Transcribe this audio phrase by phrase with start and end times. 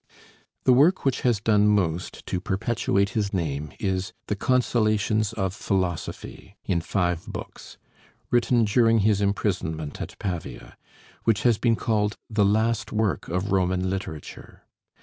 [0.63, 6.55] The work which has done most to perpetuate his name is the 'Consolations of Philosophy,'
[6.65, 7.77] in five books,
[8.31, 10.75] written during his imprisonment at Pavia,
[11.25, 14.63] which has been called "the last work of Roman literature."